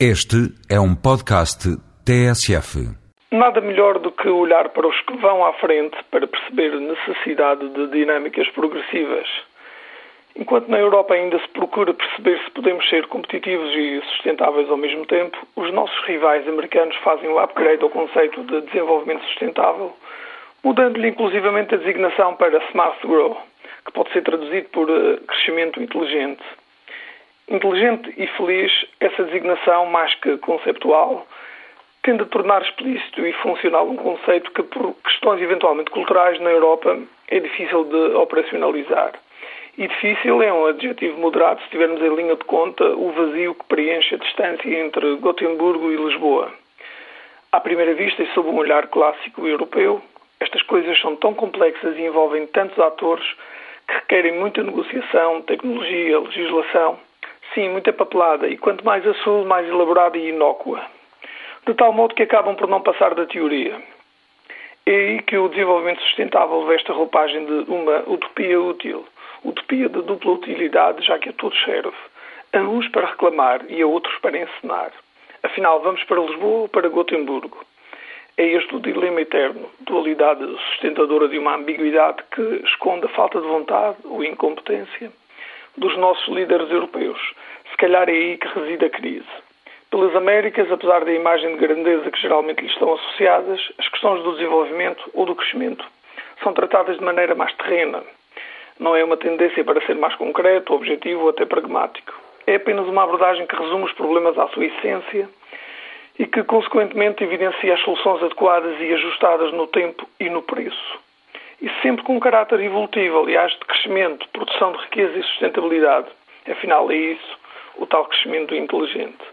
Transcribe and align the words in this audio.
Este 0.00 0.50
é 0.68 0.80
um 0.80 0.92
podcast 0.92 1.68
TSF. 2.04 2.82
Nada 3.30 3.60
melhor 3.60 4.00
do 4.00 4.10
que 4.10 4.28
olhar 4.28 4.70
para 4.70 4.88
os 4.88 5.00
que 5.02 5.16
vão 5.18 5.46
à 5.46 5.52
frente 5.52 5.96
para 6.10 6.26
perceber 6.26 6.72
a 6.72 6.80
necessidade 6.80 7.68
de 7.68 7.86
dinâmicas 7.92 8.48
progressivas. 8.50 9.28
Enquanto 10.34 10.66
na 10.66 10.80
Europa 10.80 11.14
ainda 11.14 11.38
se 11.38 11.46
procura 11.50 11.94
perceber 11.94 12.42
se 12.42 12.50
podemos 12.50 12.88
ser 12.88 13.06
competitivos 13.06 13.70
e 13.72 14.02
sustentáveis 14.10 14.68
ao 14.68 14.76
mesmo 14.76 15.06
tempo, 15.06 15.38
os 15.54 15.72
nossos 15.72 15.96
rivais 16.06 16.48
americanos 16.48 16.96
fazem 16.96 17.30
o 17.30 17.38
upgrade 17.38 17.84
ao 17.84 17.90
conceito 17.90 18.42
de 18.42 18.62
desenvolvimento 18.62 19.24
sustentável, 19.26 19.94
mudando-lhe 20.64 21.06
inclusivamente 21.06 21.72
a 21.72 21.78
designação 21.78 22.34
para 22.34 22.58
Smart 22.70 22.98
Grow, 23.06 23.40
que 23.86 23.92
pode 23.92 24.12
ser 24.12 24.24
traduzido 24.24 24.68
por 24.70 24.90
eh, 24.90 25.20
crescimento 25.28 25.80
inteligente. 25.80 26.42
Inteligente 27.46 28.10
e 28.16 28.26
feliz, 28.38 28.72
essa 29.00 29.22
designação, 29.24 29.84
mais 29.86 30.14
que 30.14 30.38
conceptual, 30.38 31.26
tende 32.02 32.22
a 32.22 32.26
tornar 32.26 32.62
explícito 32.62 33.26
e 33.26 33.34
funcional 33.34 33.86
um 33.86 33.96
conceito 33.96 34.50
que, 34.52 34.62
por 34.62 34.94
questões 35.04 35.42
eventualmente 35.42 35.90
culturais 35.90 36.40
na 36.40 36.50
Europa, 36.50 36.98
é 37.28 37.40
difícil 37.40 37.84
de 37.84 38.16
operacionalizar. 38.16 39.12
E 39.76 39.86
difícil 39.86 40.40
é 40.40 40.50
um 40.50 40.66
adjetivo 40.66 41.20
moderado 41.20 41.60
se 41.62 41.68
tivermos 41.68 42.00
em 42.00 42.14
linha 42.14 42.34
de 42.34 42.44
conta 42.44 42.82
o 42.82 43.12
vazio 43.12 43.54
que 43.54 43.64
preenche 43.66 44.14
a 44.14 44.18
distância 44.18 44.80
entre 44.80 45.16
Gotemburgo 45.16 45.92
e 45.92 45.96
Lisboa. 45.96 46.50
À 47.52 47.60
primeira 47.60 47.92
vista 47.92 48.22
e 48.22 48.32
sob 48.32 48.48
um 48.48 48.56
olhar 48.56 48.86
clássico 48.86 49.46
europeu, 49.46 50.00
estas 50.40 50.62
coisas 50.62 50.98
são 50.98 51.14
tão 51.16 51.34
complexas 51.34 51.94
e 51.94 52.02
envolvem 52.02 52.46
tantos 52.46 52.78
atores 52.78 53.26
que 53.86 53.94
requerem 53.94 54.32
muita 54.32 54.62
negociação, 54.62 55.42
tecnologia, 55.42 56.18
legislação 56.20 56.98
Sim, 57.54 57.68
muita 57.68 57.92
papelada. 57.92 58.48
E 58.48 58.58
quanto 58.58 58.84
mais 58.84 59.06
a 59.06 59.14
sul, 59.14 59.44
mais 59.44 59.68
elaborada 59.68 60.18
e 60.18 60.30
inócua. 60.30 60.84
De 61.64 61.72
tal 61.74 61.92
modo 61.92 62.14
que 62.14 62.24
acabam 62.24 62.56
por 62.56 62.68
não 62.68 62.82
passar 62.82 63.14
da 63.14 63.26
teoria. 63.26 63.80
É 64.84 64.90
aí 64.90 65.22
que 65.22 65.38
o 65.38 65.48
desenvolvimento 65.48 66.02
sustentável 66.02 66.66
veste 66.66 66.90
a 66.90 66.94
roupagem 66.94 67.46
de 67.46 67.70
uma 67.70 68.02
utopia 68.08 68.60
útil. 68.60 69.06
Utopia 69.44 69.88
de 69.88 70.02
dupla 70.02 70.32
utilidade, 70.32 71.06
já 71.06 71.18
que 71.18 71.28
a 71.28 71.32
todos 71.32 71.58
serve. 71.62 71.94
A 72.52 72.58
uns 72.58 72.88
para 72.88 73.06
reclamar 73.06 73.64
e 73.68 73.80
a 73.80 73.86
outros 73.86 74.16
para 74.18 74.36
encenar. 74.36 74.92
Afinal, 75.42 75.80
vamos 75.80 76.02
para 76.04 76.20
Lisboa 76.20 76.62
ou 76.62 76.68
para 76.68 76.88
Gotemburgo? 76.88 77.64
É 78.36 78.44
este 78.46 78.74
o 78.74 78.80
dilema 78.80 79.20
eterno, 79.20 79.70
dualidade 79.80 80.44
sustentadora 80.70 81.28
de 81.28 81.38
uma 81.38 81.54
ambiguidade 81.54 82.22
que 82.34 82.42
esconde 82.64 83.06
a 83.06 83.10
falta 83.10 83.40
de 83.40 83.46
vontade 83.46 83.98
ou 84.04 84.24
incompetência 84.24 85.12
dos 85.76 85.96
nossos 85.96 86.26
líderes 86.28 86.70
europeus. 86.70 87.18
Se 87.70 87.76
calhar 87.76 88.08
é 88.08 88.12
aí 88.12 88.36
que 88.36 88.48
reside 88.48 88.84
a 88.84 88.90
crise. 88.90 89.26
Pelas 89.90 90.14
Américas, 90.16 90.70
apesar 90.70 91.04
da 91.04 91.12
imagem 91.12 91.50
de 91.50 91.56
grandeza 91.56 92.10
que 92.10 92.20
geralmente 92.20 92.62
lhes 92.62 92.72
estão 92.72 92.94
associadas, 92.94 93.60
as 93.78 93.88
questões 93.88 94.22
do 94.22 94.32
desenvolvimento 94.32 95.08
ou 95.14 95.24
do 95.26 95.34
crescimento 95.34 95.84
são 96.42 96.52
tratadas 96.52 96.98
de 96.98 97.04
maneira 97.04 97.34
mais 97.34 97.52
terrena. 97.54 98.02
Não 98.78 98.96
é 98.96 99.04
uma 99.04 99.16
tendência 99.16 99.62
para 99.64 99.84
ser 99.86 99.94
mais 99.94 100.14
concreto, 100.16 100.74
objetivo 100.74 101.22
ou 101.22 101.28
até 101.30 101.44
pragmático. 101.44 102.12
É 102.46 102.56
apenas 102.56 102.86
uma 102.88 103.04
abordagem 103.04 103.46
que 103.46 103.56
resume 103.56 103.84
os 103.84 103.92
problemas 103.92 104.36
à 104.36 104.48
sua 104.48 104.64
essência 104.64 105.28
e 106.18 106.26
que, 106.26 106.42
consequentemente, 106.42 107.22
evidencia 107.22 107.74
as 107.74 107.80
soluções 107.80 108.22
adequadas 108.22 108.80
e 108.80 108.92
ajustadas 108.92 109.52
no 109.52 109.66
tempo 109.68 110.08
e 110.18 110.28
no 110.28 110.42
preço 110.42 111.03
e 111.60 111.70
sempre 111.82 112.04
com 112.04 112.16
um 112.16 112.20
caráter 112.20 112.60
evolutivo, 112.60 113.20
aliás, 113.20 113.52
de 113.52 113.58
crescimento, 113.60 114.28
produção 114.30 114.72
de 114.72 114.78
riqueza 114.78 115.18
e 115.18 115.22
sustentabilidade. 115.22 116.08
Afinal, 116.50 116.90
é 116.90 116.96
isso 116.96 117.38
o 117.76 117.86
tal 117.86 118.04
crescimento 118.06 118.54
inteligente. 118.54 119.24